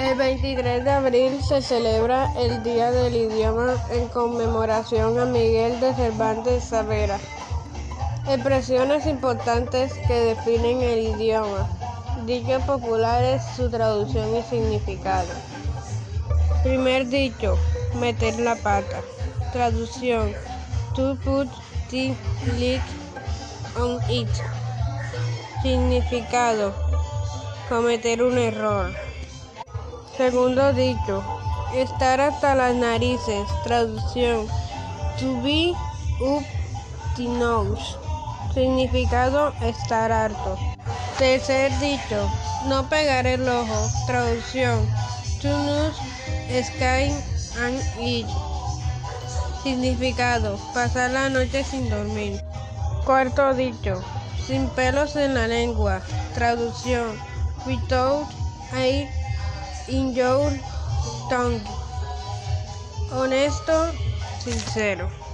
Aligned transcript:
El 0.00 0.16
23 0.16 0.82
de 0.82 0.90
abril 0.90 1.42
se 1.46 1.60
celebra 1.60 2.32
el 2.38 2.62
Día 2.62 2.90
del 2.90 3.14
Idioma 3.14 3.74
en 3.90 4.08
conmemoración 4.08 5.18
a 5.18 5.26
Miguel 5.26 5.78
de 5.78 5.92
Cervantes 5.94 6.64
Saavedra. 6.64 7.18
Expresiones 8.26 9.04
importantes 9.04 9.92
que 10.08 10.14
definen 10.14 10.80
el 10.80 11.00
idioma. 11.00 11.68
Dichos 12.24 12.62
populares, 12.62 13.42
su 13.54 13.68
traducción 13.68 14.34
y 14.34 14.42
significado. 14.44 15.28
Primer 16.62 17.06
dicho, 17.06 17.58
meter 18.00 18.40
la 18.40 18.56
pata. 18.56 19.02
Traducción, 19.52 20.32
to 20.94 21.14
put 21.16 21.46
the 21.90 22.14
lid 22.58 22.80
on 23.78 24.00
it. 24.10 24.30
Significado, 25.62 26.72
cometer 27.68 28.22
un 28.22 28.38
error. 28.38 29.09
Segundo 30.20 30.74
dicho, 30.74 31.24
estar 31.74 32.20
hasta 32.20 32.54
las 32.54 32.74
narices. 32.74 33.48
Traducción, 33.64 34.46
to 35.18 35.40
be 35.40 35.74
up 36.20 36.44
the 37.16 37.24
nose. 37.24 37.96
Significado, 38.52 39.54
estar 39.62 40.12
harto. 40.12 40.58
Tercer 41.16 41.72
dicho, 41.80 42.30
no 42.66 42.86
pegar 42.90 43.26
el 43.26 43.48
ojo. 43.48 43.88
Traducción, 44.06 44.86
to 45.40 45.48
lose 45.48 45.96
sky 46.64 47.10
and 47.58 47.80
eat. 47.98 48.26
Significado, 49.62 50.58
pasar 50.74 51.12
la 51.12 51.30
noche 51.30 51.64
sin 51.64 51.88
dormir. 51.88 52.42
Cuarto 53.06 53.54
dicho, 53.54 54.02
sin 54.46 54.68
pelos 54.68 55.16
en 55.16 55.32
la 55.32 55.46
lengua. 55.46 56.02
Traducción, 56.34 57.18
without 57.64 58.28
in 59.90 60.14
your 60.14 60.50
tongue. 61.28 61.60
Honesto, 63.10 63.92
sincero. 64.38 65.29